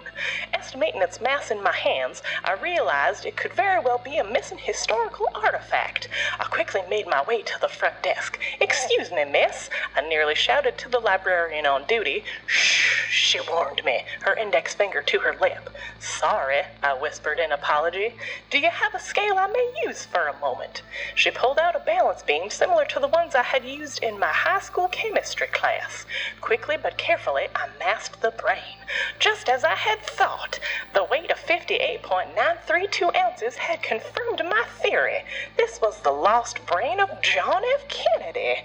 Its 0.75 1.22
mass 1.22 1.50
in 1.50 1.62
my 1.62 1.72
hands, 1.72 2.22
I 2.44 2.52
realized 2.52 3.25
it 3.25 3.34
could 3.34 3.54
very 3.54 3.80
well 3.80 3.96
be 4.04 4.18
a 4.18 4.25
missing 4.25 4.58
historical 4.58 5.26
artifact. 5.34 6.08
I 6.38 6.44
quickly 6.44 6.82
made 6.90 7.06
my 7.06 7.22
way 7.22 7.40
to 7.40 7.58
the 7.58 7.68
front 7.68 8.02
desk. 8.02 8.38
Excuse 8.60 9.10
me, 9.10 9.25
miss, 9.25 9.70
I 9.96 10.02
nearly 10.02 10.34
shouted 10.34 10.76
to 10.76 10.90
the 10.90 10.98
librarian 10.98 11.64
on 11.64 11.87
duty. 11.87 12.25
Shh, 12.46 13.08
she 13.10 13.40
warned 13.40 13.82
me, 13.87 14.04
her 14.20 14.34
index 14.34 14.75
finger 14.75 15.00
to 15.00 15.20
her 15.20 15.34
lip. 15.40 15.70
Sorry, 15.98 16.62
I 16.82 16.92
whispered 16.92 17.38
in 17.38 17.52
apology. 17.52 18.14
Do 18.50 18.58
you 18.58 18.68
have 18.68 18.94
a 18.94 19.00
scale 19.00 19.38
I 19.38 19.46
may 19.46 19.72
use 19.87 20.04
for 20.04 20.26
a 20.26 20.38
moment? 20.38 20.82
She 21.14 21.30
pulled 21.30 21.58
out 21.58 21.75
a 21.75 21.80
balance 21.80 22.22
beam 22.22 22.50
similar 22.50 22.84
to 22.84 23.00
the 23.00 23.08
ones 23.08 23.34
I 23.34 23.42
had 23.42 23.64
used 23.64 24.02
in 24.02 24.18
my 24.18 24.32
high 24.32 24.60
school 24.60 24.88
chemistry 24.88 25.46
class. 25.46 26.04
Quickly 26.42 26.76
but 26.80 26.98
carefully, 26.98 27.48
I 27.54 27.68
masked 27.78 28.20
the 28.20 28.30
brain. 28.30 28.76
Just 29.18 29.48
as 29.48 29.64
I 29.64 29.75
had 29.75 30.00
thought, 30.02 30.57
the 30.94 31.04
weight 31.04 31.30
of 31.30 31.38
58.932 31.38 33.14
ounces 33.16 33.56
had 33.56 33.82
confirmed 33.82 34.42
my 34.44 34.64
theory. 34.80 35.24
This 35.56 35.80
was 35.80 36.00
the 36.00 36.10
lost 36.10 36.64
brain 36.66 37.00
of 37.00 37.22
John 37.22 37.62
F. 37.74 37.88
Kennedy. 37.88 38.62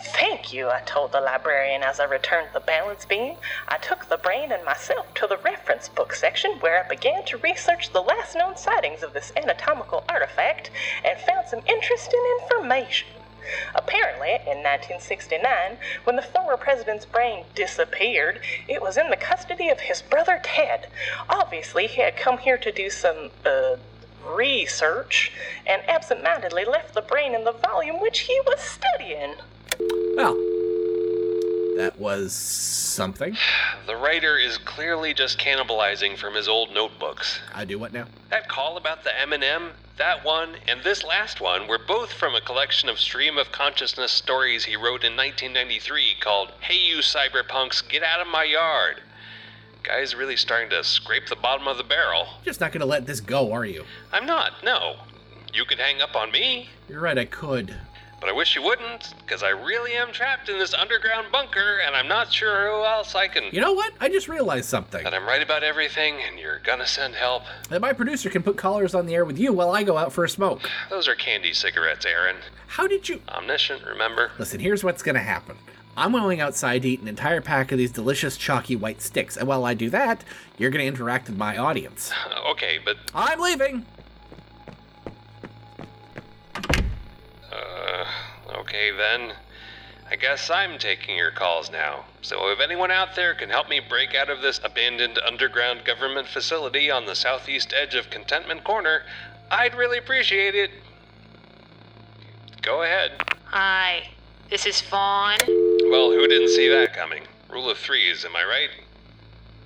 Thank 0.00 0.52
you, 0.52 0.68
I 0.68 0.80
told 0.86 1.12
the 1.12 1.20
librarian 1.20 1.82
as 1.82 2.00
I 2.00 2.04
returned 2.04 2.48
the 2.52 2.60
balance 2.60 3.04
beam. 3.04 3.36
I 3.68 3.78
took 3.78 4.08
the 4.08 4.18
brain 4.18 4.52
and 4.52 4.64
myself 4.64 5.12
to 5.14 5.26
the 5.26 5.38
reference 5.38 5.88
book 5.88 6.14
section 6.14 6.52
where 6.60 6.84
I 6.84 6.88
began 6.88 7.24
to 7.26 7.38
research 7.38 7.92
the 7.92 8.02
last 8.02 8.36
known 8.36 8.56
sightings 8.56 9.02
of 9.02 9.12
this 9.12 9.32
anatomical 9.36 10.04
artifact 10.08 10.70
and 11.04 11.18
found 11.20 11.48
some 11.48 11.60
interesting 11.66 12.22
information. 12.42 13.08
Apparently, 13.74 14.30
in 14.50 14.62
1969, 14.62 15.78
when 16.04 16.16
the 16.16 16.22
former 16.22 16.56
president's 16.56 17.04
brain 17.04 17.44
disappeared, 17.54 18.40
it 18.68 18.80
was 18.80 18.96
in 18.96 19.10
the 19.10 19.16
custody 19.16 19.68
of 19.68 19.80
his 19.80 20.02
brother 20.02 20.40
Ted. 20.42 20.88
Obviously, 21.28 21.86
he 21.86 22.00
had 22.00 22.16
come 22.16 22.38
here 22.38 22.58
to 22.58 22.72
do 22.72 22.90
some, 22.90 23.30
uh, 23.44 23.76
research 24.34 25.32
and 25.66 25.82
absent-mindedly 25.88 26.64
left 26.64 26.94
the 26.94 27.02
brain 27.02 27.34
in 27.34 27.44
the 27.44 27.52
volume 27.52 28.00
which 28.00 28.20
he 28.20 28.40
was 28.46 28.60
studying. 28.60 29.34
Well, 30.16 30.34
that 31.76 31.94
was 31.98 32.32
something. 32.32 33.36
The 33.86 33.96
writer 33.96 34.36
is 34.38 34.58
clearly 34.58 35.12
just 35.14 35.38
cannibalizing 35.38 36.16
from 36.16 36.34
his 36.34 36.48
old 36.48 36.72
notebooks. 36.72 37.40
I 37.54 37.64
do 37.64 37.78
what 37.78 37.92
now? 37.92 38.06
That 38.30 38.48
call 38.48 38.76
about 38.76 39.04
the 39.04 39.20
M&M, 39.20 39.72
that 39.96 40.24
one, 40.24 40.56
and 40.68 40.82
this 40.82 41.02
last 41.02 41.40
one 41.40 41.66
were 41.68 41.78
both 41.78 42.12
from 42.12 42.34
a 42.34 42.40
collection 42.40 42.88
of 42.88 42.98
stream 42.98 43.38
of 43.38 43.52
consciousness 43.52 44.12
stories 44.12 44.64
he 44.64 44.76
wrote 44.76 45.04
in 45.04 45.16
1993 45.16 46.16
called 46.20 46.52
Hey 46.60 46.78
You 46.78 46.98
Cyberpunks, 46.98 47.88
Get 47.88 48.02
Out 48.02 48.20
of 48.20 48.26
My 48.26 48.44
Yard. 48.44 49.02
Guy's 49.82 50.14
really 50.14 50.36
starting 50.36 50.70
to 50.70 50.84
scrape 50.84 51.28
the 51.28 51.36
bottom 51.36 51.66
of 51.66 51.78
the 51.78 51.84
barrel. 51.84 52.26
Just 52.44 52.60
not 52.60 52.72
gonna 52.72 52.86
let 52.86 53.06
this 53.06 53.20
go, 53.20 53.52
are 53.52 53.64
you? 53.64 53.84
I'm 54.12 54.26
not, 54.26 54.62
no. 54.62 54.96
You 55.54 55.64
could 55.64 55.78
hang 55.78 56.02
up 56.02 56.14
on 56.14 56.30
me. 56.30 56.68
You're 56.88 57.00
right, 57.00 57.18
I 57.18 57.24
could. 57.24 57.74
But 58.20 58.30
I 58.30 58.32
wish 58.32 58.56
you 58.56 58.62
wouldn't, 58.62 59.14
because 59.18 59.42
I 59.42 59.50
really 59.50 59.92
am 59.92 60.10
trapped 60.10 60.48
in 60.48 60.58
this 60.58 60.72
underground 60.72 61.30
bunker, 61.30 61.80
and 61.86 61.94
I'm 61.94 62.08
not 62.08 62.32
sure 62.32 62.70
who 62.70 62.82
else 62.84 63.14
I 63.14 63.28
can. 63.28 63.44
You 63.52 63.60
know 63.60 63.74
what? 63.74 63.92
I 64.00 64.08
just 64.08 64.26
realized 64.26 64.68
something. 64.68 65.04
That 65.04 65.12
I'm 65.12 65.26
right 65.26 65.42
about 65.42 65.62
everything, 65.62 66.16
and 66.26 66.38
you're 66.38 66.60
gonna 66.60 66.86
send 66.86 67.14
help. 67.14 67.42
That 67.68 67.80
my 67.82 67.92
producer 67.92 68.30
can 68.30 68.42
put 68.42 68.56
callers 68.56 68.94
on 68.94 69.04
the 69.06 69.14
air 69.14 69.24
with 69.26 69.38
you 69.38 69.52
while 69.52 69.70
I 69.70 69.82
go 69.82 69.98
out 69.98 70.12
for 70.12 70.24
a 70.24 70.28
smoke. 70.28 70.68
Those 70.88 71.08
are 71.08 71.14
candy 71.14 71.52
cigarettes, 71.52 72.06
Aaron. 72.06 72.36
How 72.68 72.86
did 72.86 73.08
you. 73.08 73.20
Omniscient, 73.28 73.84
remember? 73.84 74.30
Listen, 74.38 74.60
here's 74.60 74.82
what's 74.82 75.02
gonna 75.02 75.18
happen. 75.18 75.56
I'm 75.98 76.12
going 76.12 76.40
outside 76.40 76.82
to 76.82 76.88
eat 76.88 77.00
an 77.00 77.08
entire 77.08 77.40
pack 77.40 77.72
of 77.72 77.78
these 77.78 77.90
delicious 77.90 78.36
chalky 78.36 78.76
white 78.76 79.00
sticks, 79.02 79.36
and 79.36 79.46
while 79.46 79.64
I 79.64 79.74
do 79.74 79.88
that, 79.90 80.24
you're 80.58 80.70
gonna 80.70 80.84
interact 80.84 81.28
with 81.28 81.36
my 81.36 81.56
audience. 81.58 82.12
Okay, 82.50 82.78
but. 82.82 82.96
I'm 83.14 83.40
leaving! 83.40 83.84
Okay 88.66 88.90
then. 88.90 89.32
I 90.10 90.16
guess 90.16 90.50
I'm 90.50 90.76
taking 90.76 91.16
your 91.16 91.30
calls 91.30 91.70
now. 91.70 92.04
So 92.20 92.48
if 92.48 92.58
anyone 92.58 92.90
out 92.90 93.14
there 93.14 93.32
can 93.32 93.48
help 93.48 93.68
me 93.68 93.78
break 93.78 94.12
out 94.16 94.28
of 94.28 94.42
this 94.42 94.60
abandoned 94.64 95.20
underground 95.24 95.84
government 95.84 96.26
facility 96.26 96.90
on 96.90 97.06
the 97.06 97.14
southeast 97.14 97.72
edge 97.72 97.94
of 97.94 98.10
Contentment 98.10 98.64
Corner, 98.64 99.02
I'd 99.52 99.76
really 99.76 99.98
appreciate 99.98 100.56
it. 100.56 100.72
Go 102.60 102.82
ahead. 102.82 103.12
Hi, 103.44 104.08
this 104.50 104.66
is 104.66 104.80
Fawn. 104.80 105.38
Well, 105.46 106.10
who 106.10 106.26
didn't 106.26 106.48
see 106.48 106.68
that 106.68 106.92
coming? 106.92 107.22
Rule 107.48 107.70
of 107.70 107.78
threes, 107.78 108.24
am 108.24 108.34
I 108.34 108.44
right? 108.44 108.70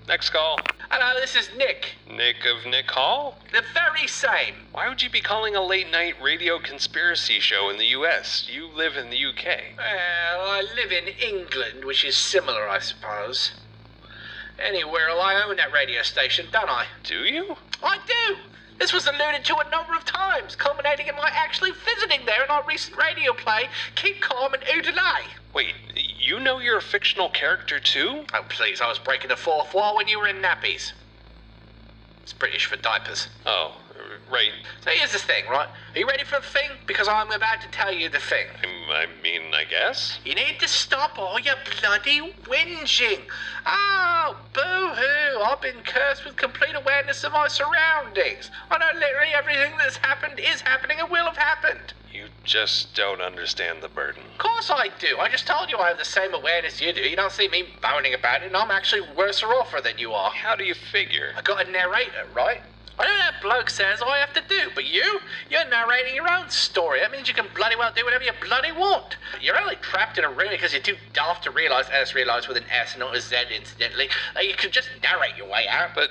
Next 0.09 0.29
call. 0.29 0.59
Hello, 0.93 1.21
this 1.21 1.37
is 1.37 1.49
Nick. 1.57 1.95
Nick 2.11 2.45
of 2.45 2.69
Nick 2.69 2.91
Hall? 2.91 3.39
The 3.53 3.63
very 3.73 4.09
same. 4.09 4.67
Why 4.73 4.89
would 4.89 5.01
you 5.01 5.09
be 5.09 5.21
calling 5.21 5.55
a 5.55 5.65
late 5.65 5.89
night 5.89 6.21
radio 6.21 6.59
conspiracy 6.59 7.39
show 7.39 7.71
in 7.71 7.77
the 7.77 7.87
US? 7.99 8.49
You 8.53 8.67
live 8.67 8.97
in 8.97 9.09
the 9.09 9.25
UK. 9.25 9.79
Well, 9.79 10.51
I 10.51 10.63
live 10.75 10.91
in 10.91 11.07
England, 11.07 11.85
which 11.85 12.05
is 12.05 12.17
similar, 12.17 12.69
I 12.69 12.81
suppose. 12.81 13.53
Anywhere, 14.59 15.11
I 15.11 15.41
own 15.41 15.59
that 15.59 15.73
radio 15.73 16.03
station, 16.03 16.49
don't 16.51 16.69
I? 16.69 16.87
Do 17.05 17.23
you? 17.23 17.55
I 17.85 17.99
do. 18.05 18.37
This 18.81 18.93
was 18.93 19.07
alluded 19.07 19.45
to 19.45 19.57
a 19.65 19.71
number 19.71 19.95
of 19.95 20.05
times, 20.05 20.57
culminating 20.57 21.07
in 21.07 21.15
my 21.15 21.31
actually 21.33 21.71
visiting 21.71 22.27
there 22.27 22.43
in 22.43 22.51
our 22.51 22.65
recent 22.67 22.97
radio 22.97 23.33
play, 23.33 23.69
Keep 23.95 24.23
Calm 24.23 24.55
and 24.55 24.63
Oodalay. 24.65 25.23
Wait, 25.55 25.75
you 26.31 26.39
know 26.39 26.61
you're 26.61 26.79
a 26.79 26.83
fictional 26.83 27.29
character 27.29 27.81
too? 27.81 28.25
Oh, 28.33 28.45
please, 28.49 28.81
I 28.81 28.89
was 28.89 29.01
breaking 29.01 29.29
the 29.29 29.37
fourth 29.37 29.75
wall 29.75 29.97
when 29.97 30.07
you 30.07 30.21
were 30.21 30.29
in 30.29 30.37
nappies. 30.37 30.93
It's 32.23 32.33
British 32.33 32.67
for 32.67 32.77
diapers. 32.77 33.27
Oh, 33.47 33.77
right. 34.31 34.53
So 34.83 34.91
here's 34.91 35.11
the 35.11 35.19
thing, 35.19 35.43
right? 35.51 35.67
Are 35.67 35.99
you 35.99 36.07
ready 36.07 36.23
for 36.23 36.37
the 36.37 36.47
thing? 36.47 36.71
Because 36.87 37.09
I'm 37.09 37.33
about 37.33 37.61
to 37.63 37.69
tell 37.73 37.93
you 37.93 38.09
the 38.09 38.21
thing. 38.21 38.47
I 38.91 39.07
mean, 39.23 39.55
I 39.55 39.65
guess. 39.65 40.19
You 40.25 40.35
need 40.35 40.59
to 40.61 40.69
stop 40.69 41.19
all 41.19 41.39
your 41.39 41.57
bloody 41.81 42.21
whinging. 42.45 43.23
Oh, 43.67 44.37
boo 44.53 44.61
hoo. 44.61 45.41
I've 45.43 45.61
been 45.61 45.83
cursed 45.85 46.25
with 46.25 46.37
complete 46.37 46.75
awareness 46.75 47.25
of 47.25 47.33
my 47.33 47.49
surroundings. 47.49 48.51
I 48.71 48.79
know 48.79 48.99
literally 48.99 49.33
everything 49.35 49.73
that's 49.79 49.97
happened 49.99 50.41
is 50.41 50.61
happening 50.63 50.99
and 51.01 51.11
will 51.11 51.27
have 51.27 51.37
happened. 51.37 51.95
You 52.13 52.27
just 52.45 52.95
don't 52.95 53.21
understand 53.21 53.83
the 53.83 53.89
burden. 53.89 54.25
Of 54.33 54.39
course 54.39 54.71
I 54.71 54.89
do. 54.99 55.19
I 55.19 55.29
just 55.29 55.47
told 55.47 55.71
you 55.71 55.79
I 55.79 55.89
have 55.89 55.99
the 55.99 56.05
same 56.05 56.35
awareness 56.35 56.81
you 56.81 56.93
do. 56.93 57.03
You 57.03 57.17
don't 57.17 57.33
see 57.33 57.49
me 57.49 57.65
moaning 57.83 58.15
about 58.15 58.43
it, 58.43 58.49
and 58.49 58.57
I'm 58.57 58.71
actually 58.71 59.03
worse 59.17 59.43
off 59.43 59.75
than 59.83 59.99
you 59.99 60.13
are. 60.13 60.31
How 60.31 60.57
do 60.57 60.65
you 60.65 60.75
figure? 60.75 61.33
I 61.37 61.43
got 61.43 61.67
a 61.67 61.71
narrator, 61.71 62.27
right? 62.35 62.63
I 62.99 63.07
know 63.07 63.17
that 63.17 63.41
bloke 63.41 63.71
says 63.71 64.03
all 64.03 64.11
I 64.11 64.19
have 64.19 64.35
to 64.35 64.43
do, 64.47 64.69
but 64.75 64.85
you, 64.85 65.10
you're 66.07 66.25
your 66.25 66.31
own 66.31 66.49
story. 66.51 67.01
That 67.01 67.11
means 67.11 67.29
you 67.29 67.35
can 67.35 67.47
bloody 67.55 67.77
well 67.77 67.93
do 67.95 68.05
whatever 68.05 68.25
you 68.25 68.33
bloody 68.41 68.73
want. 68.73 69.17
You're 69.41 69.59
only 69.59 69.77
trapped 69.77 70.19
in 70.19 70.25
a 70.25 70.31
room 70.31 70.49
because 70.51 70.73
you're 70.73 70.83
too 70.83 70.97
daft 71.13 71.45
to 71.45 71.51
realize, 71.51 71.87
and 71.87 71.97
it's 71.97 72.15
realized 72.15 72.49
with 72.49 72.57
an 72.57 72.65
S 72.71 72.93
and 72.93 73.01
not 73.01 73.17
a 73.17 73.21
Z, 73.21 73.37
incidentally, 73.55 74.09
that 74.35 74.47
you 74.47 74.55
could 74.55 74.73
just 74.73 74.89
narrate 75.03 75.37
your 75.37 75.49
way 75.49 75.67
out. 75.69 75.91
But, 75.95 76.11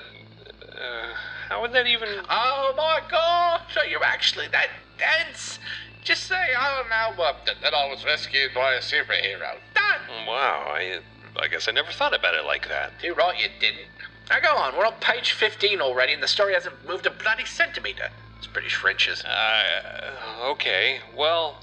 uh, 0.62 1.14
how 1.48 1.60
would 1.62 1.72
that 1.72 1.86
even. 1.86 2.08
Oh 2.28 2.74
my 2.76 3.00
gosh, 3.10 3.76
are 3.76 3.86
you're 3.86 4.04
actually 4.04 4.48
that 4.48 4.68
dense? 4.98 5.58
Just 6.02 6.24
say, 6.24 6.54
oh 6.56 6.84
no, 6.88 7.22
uh, 7.22 7.32
that 7.62 7.74
I 7.74 7.88
was 7.90 8.04
rescued 8.04 8.54
by 8.54 8.74
a 8.74 8.80
superhero. 8.80 9.58
Done! 9.74 10.26
Wow, 10.26 10.64
I, 10.68 11.00
I 11.36 11.48
guess 11.48 11.68
I 11.68 11.72
never 11.72 11.92
thought 11.92 12.14
about 12.14 12.34
it 12.34 12.44
like 12.44 12.68
that. 12.68 12.92
Too 13.00 13.14
right 13.14 13.38
you 13.38 13.48
didn't. 13.60 13.86
Now 14.30 14.40
go 14.40 14.56
on, 14.56 14.76
we're 14.76 14.86
on 14.86 14.94
page 15.00 15.32
15 15.32 15.80
already, 15.80 16.12
and 16.12 16.22
the 16.22 16.28
story 16.28 16.54
hasn't 16.54 16.88
moved 16.88 17.04
a 17.04 17.10
bloody 17.10 17.44
centimeter. 17.44 18.10
It's 18.40 18.46
British 18.46 18.74
Frenches. 18.74 19.22
Uh, 19.22 20.48
okay. 20.52 21.00
Well, 21.14 21.58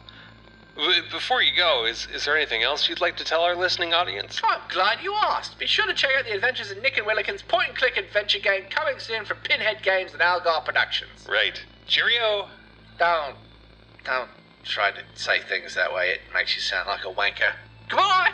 b- 0.75 1.01
before 1.11 1.41
you 1.41 1.51
go, 1.57 1.85
is, 1.85 2.07
is 2.13 2.25
there 2.25 2.37
anything 2.37 2.61
else 2.61 2.87
you'd 2.87 3.01
like 3.01 3.17
to 3.17 3.23
tell 3.23 3.41
our 3.41 3.55
listening 3.55 3.95
audience? 3.95 4.39
I'm 4.43 4.61
glad 4.69 4.99
you 5.01 5.15
asked. 5.15 5.57
Be 5.57 5.65
sure 5.65 5.87
to 5.87 5.93
check 5.95 6.11
out 6.15 6.25
the 6.25 6.35
adventures 6.35 6.69
of 6.69 6.79
Nick 6.83 6.99
and 6.99 7.07
Willikins 7.07 7.41
point 7.47 7.69
and 7.69 7.77
click 7.77 7.97
adventure 7.97 8.37
game 8.37 8.65
coming 8.69 8.99
soon 8.99 9.25
from 9.25 9.37
Pinhead 9.37 9.81
Games 9.81 10.13
and 10.13 10.21
Algar 10.21 10.63
Productions. 10.63 11.25
Right. 11.27 11.59
Cheerio! 11.87 12.47
Don't, 12.99 13.37
don't 14.03 14.29
try 14.63 14.91
to 14.91 14.99
say 15.15 15.39
things 15.41 15.73
that 15.73 15.91
way. 15.91 16.11
It 16.11 16.21
makes 16.31 16.53
you 16.53 16.61
sound 16.61 16.87
like 16.87 17.05
a 17.05 17.11
wanker. 17.11 17.53
Goodbye! 17.89 18.33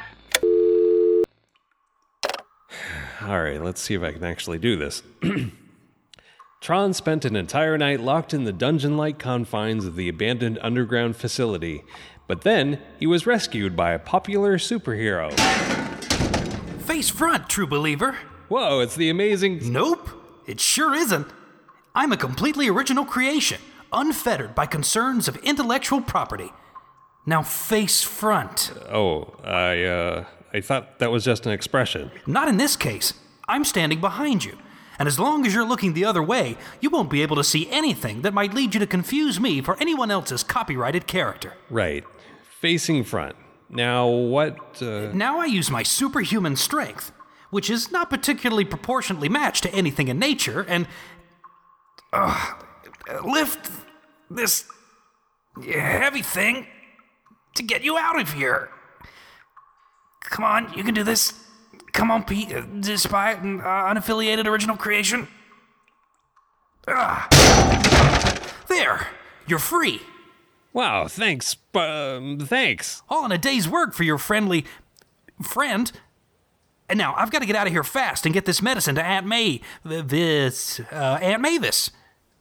All 3.21 3.41
right, 3.41 3.61
let's 3.63 3.79
see 3.79 3.93
if 3.93 4.03
I 4.03 4.11
can 4.11 4.25
actually 4.25 4.57
do 4.57 4.75
this. 4.75 5.01
Tron 6.63 6.93
spent 6.93 7.25
an 7.25 7.35
entire 7.35 7.77
night 7.77 7.99
locked 7.99 8.33
in 8.33 8.45
the 8.45 8.53
dungeon 8.53 8.95
like 8.95 9.19
confines 9.19 9.83
of 9.85 9.97
the 9.97 10.07
abandoned 10.07 10.57
underground 10.61 11.17
facility, 11.17 11.83
but 12.25 12.43
then 12.43 12.79
he 12.97 13.05
was 13.05 13.27
rescued 13.27 13.75
by 13.75 13.91
a 13.91 13.99
popular 13.99 14.57
superhero. 14.57 15.37
Face 16.83 17.09
front, 17.09 17.49
true 17.49 17.67
believer. 17.67 18.17
Whoa, 18.47 18.79
it's 18.79 18.95
the 18.95 19.09
amazing. 19.09 19.73
Nope, 19.73 20.09
it 20.47 20.61
sure 20.61 20.95
isn't. 20.95 21.27
I'm 21.93 22.13
a 22.13 22.17
completely 22.17 22.69
original 22.69 23.03
creation, 23.03 23.59
unfettered 23.91 24.55
by 24.55 24.65
concerns 24.65 25.27
of 25.27 25.35
intellectual 25.39 25.99
property. 25.99 26.53
Now 27.25 27.43
face 27.43 28.03
front. 28.03 28.71
Oh, 28.89 29.35
I, 29.43 29.83
uh, 29.83 30.25
I 30.53 30.61
thought 30.61 30.99
that 30.99 31.11
was 31.11 31.25
just 31.25 31.45
an 31.45 31.51
expression. 31.51 32.09
Not 32.25 32.47
in 32.47 32.55
this 32.55 32.77
case. 32.77 33.15
I'm 33.49 33.65
standing 33.65 33.99
behind 33.99 34.45
you. 34.45 34.57
And 34.99 35.07
as 35.07 35.19
long 35.19 35.45
as 35.45 35.53
you're 35.53 35.65
looking 35.65 35.93
the 35.93 36.05
other 36.05 36.21
way, 36.21 36.57
you 36.79 36.89
won't 36.89 37.09
be 37.09 37.21
able 37.21 37.35
to 37.35 37.43
see 37.43 37.69
anything 37.71 38.21
that 38.21 38.33
might 38.33 38.53
lead 38.53 38.73
you 38.73 38.79
to 38.79 38.87
confuse 38.87 39.39
me 39.39 39.61
for 39.61 39.77
anyone 39.79 40.11
else's 40.11 40.43
copyrighted 40.43 41.07
character. 41.07 41.53
Right. 41.69 42.03
Facing 42.59 43.03
front. 43.03 43.35
Now, 43.69 44.07
what. 44.07 44.81
Uh... 44.81 45.11
Now 45.13 45.39
I 45.39 45.45
use 45.45 45.71
my 45.71 45.83
superhuman 45.83 46.55
strength, 46.55 47.11
which 47.49 47.69
is 47.69 47.91
not 47.91 48.09
particularly 48.09 48.65
proportionately 48.65 49.29
matched 49.29 49.63
to 49.63 49.73
anything 49.73 50.07
in 50.07 50.19
nature, 50.19 50.65
and. 50.67 50.87
Uh, 52.11 52.53
lift 53.25 53.71
this 54.29 54.65
heavy 55.65 56.21
thing 56.21 56.67
to 57.55 57.63
get 57.63 57.83
you 57.83 57.97
out 57.97 58.19
of 58.19 58.33
here. 58.33 58.69
Come 60.21 60.45
on, 60.45 60.73
you 60.75 60.83
can 60.83 60.93
do 60.93 61.03
this. 61.03 61.33
Come 61.93 62.11
on, 62.11 62.23
Pete. 62.23 62.51
Uh, 62.51 62.61
despite 62.79 63.41
an 63.41 63.61
uh, 63.61 63.63
unaffiliated 63.63 64.45
original 64.45 64.75
creation. 64.75 65.27
Ah. 66.87 67.27
There, 68.67 69.07
you're 69.47 69.59
free. 69.59 70.01
Wow, 70.73 71.07
thanks. 71.07 71.55
Um, 71.75 72.39
thanks. 72.39 73.03
All 73.09 73.23
in 73.25 73.31
a 73.31 73.37
day's 73.37 73.69
work 73.69 73.93
for 73.93 74.03
your 74.03 74.17
friendly 74.17 74.65
friend. 75.41 75.91
And 76.89 76.97
now 76.97 77.13
I've 77.15 77.31
got 77.31 77.39
to 77.39 77.45
get 77.45 77.55
out 77.55 77.67
of 77.67 77.73
here 77.73 77.83
fast 77.83 78.25
and 78.25 78.33
get 78.33 78.45
this 78.45 78.61
medicine 78.61 78.95
to 78.95 79.03
Aunt 79.03 79.25
May. 79.25 79.61
This 79.85 80.79
uh, 80.91 81.19
Aunt 81.21 81.41
Mavis, 81.41 81.91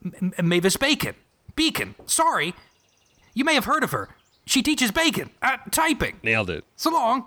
M- 0.03 0.33
Mavis 0.43 0.75
Bacon, 0.75 1.15
Beacon. 1.55 1.95
Sorry, 2.05 2.53
you 3.33 3.45
may 3.45 3.53
have 3.53 3.65
heard 3.65 3.83
of 3.83 3.91
her. 3.91 4.09
She 4.45 4.61
teaches 4.61 4.91
bacon, 4.91 5.29
uh, 5.41 5.57
typing. 5.71 6.19
Nailed 6.23 6.49
it. 6.49 6.65
So 6.75 6.91
long. 6.91 7.25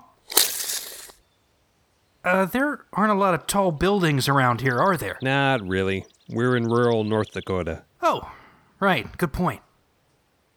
Uh, 2.26 2.44
there 2.44 2.84
aren't 2.92 3.12
a 3.12 3.14
lot 3.14 3.34
of 3.34 3.46
tall 3.46 3.70
buildings 3.70 4.28
around 4.28 4.60
here, 4.60 4.78
are 4.78 4.96
there? 4.96 5.16
Not 5.22 5.62
really. 5.66 6.04
We're 6.28 6.56
in 6.56 6.64
rural 6.64 7.04
North 7.04 7.30
Dakota. 7.30 7.84
Oh, 8.02 8.32
right. 8.80 9.16
Good 9.16 9.32
point. 9.32 9.62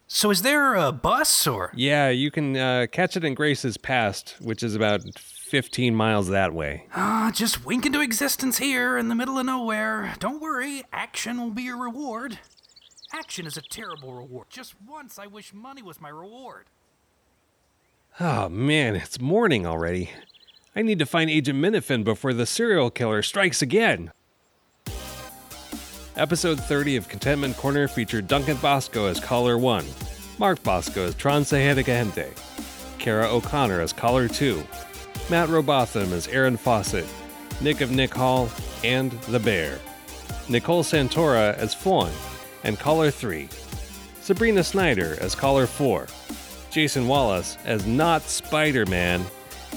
So 0.08 0.32
is 0.32 0.42
there 0.42 0.74
a 0.74 0.92
bus 0.92 1.46
or? 1.46 1.72
Yeah, 1.76 2.10
you 2.10 2.32
can 2.32 2.58
uh, 2.58 2.88
catch 2.92 3.16
it 3.16 3.24
in 3.24 3.36
Grace's 3.36 3.78
Past, 3.78 4.36
which 4.42 4.64
is 4.64 4.74
about 4.74 5.02
15 5.20 5.94
miles 5.94 6.30
that 6.30 6.56
way. 6.56 6.88
Ah, 6.96 7.32
just 7.32 7.64
wink 7.64 7.86
into 7.86 8.02
existence 8.02 8.58
here 8.58 8.98
in 8.98 9.08
the 9.10 9.14
middle 9.14 9.38
of 9.38 9.46
nowhere. 9.46 10.16
Don't 10.18 10.42
worry, 10.42 10.82
action 10.92 11.40
will 11.40 11.52
be 11.52 11.62
your 11.62 11.78
reward. 11.78 12.40
Action 13.14 13.46
is 13.46 13.58
a 13.58 13.62
terrible 13.62 14.14
reward. 14.14 14.48
Just 14.50 14.74
once 14.82 15.20
I 15.20 15.28
wish 15.28 15.54
money 15.54 15.84
was 15.84 16.02
my 16.02 16.10
reward. 16.10 16.66
Oh 18.20 18.50
man, 18.50 18.96
it's 18.96 19.20
morning 19.20 19.68
already. 19.68 20.10
I 20.80 20.82
need 20.82 21.00
to 21.00 21.06
find 21.06 21.30
Agent 21.30 21.60
Minifin 21.60 22.06
before 22.06 22.32
the 22.32 22.46
serial 22.46 22.90
killer 22.90 23.22
strikes 23.22 23.62
again. 23.62 24.14
Episode 26.16 26.58
30 26.58 26.96
of 26.96 27.10
Contentment 27.10 27.58
Corner 27.58 27.90
featured 27.90 28.30
Duncan 28.30 28.56
Bosco 28.56 29.06
as 29.08 29.20
Caller 29.20 29.58
1, 29.58 29.84
Mark 30.38 30.64
Bosco 30.64 31.08
as 31.08 31.16
Tron 31.16 31.44
Gente, 31.44 32.28
Kara 32.98 33.28
O'Connor 33.28 33.82
as 33.82 33.92
Caller 33.92 34.30
2, 34.30 34.66
Matt 35.30 35.50
Robotham 35.50 36.14
as 36.14 36.30
Aaron 36.30 36.56
Fawcett, 36.56 37.08
Nick 37.60 37.82
of 37.82 37.92
Nick 37.92 38.14
Hall, 38.14 38.50
and 38.82 39.12
The 39.24 39.40
Bear, 39.42 39.80
Nicole 40.48 40.84
Santora 40.84 41.56
as 41.56 41.74
Fawn, 41.74 42.14
and 42.64 42.80
Caller 42.80 43.12
3, 43.12 43.50
Sabrina 44.22 44.64
Snyder 44.64 45.18
as 45.20 45.36
Caller 45.36 45.68
4, 45.68 46.08
Jason 46.72 47.06
Wallace 47.06 47.58
as 47.66 47.86
Not 47.86 48.22
Spider 48.22 48.86
Man, 48.86 49.26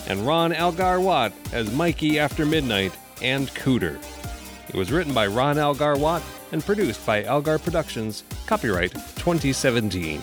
and 0.06 0.26
Ron 0.26 0.52
Algar 0.52 1.00
Watt 1.00 1.32
as 1.52 1.72
Mikey 1.72 2.18
After 2.18 2.44
Midnight 2.44 2.92
and 3.22 3.48
Cooter. 3.54 3.98
It 4.68 4.74
was 4.74 4.90
written 4.90 5.12
by 5.12 5.26
Ron 5.26 5.58
Algar 5.58 5.96
Watt 5.96 6.22
and 6.52 6.64
produced 6.64 7.04
by 7.04 7.24
Algar 7.24 7.58
Productions, 7.58 8.24
copyright 8.46 8.92
2017. 8.92 10.20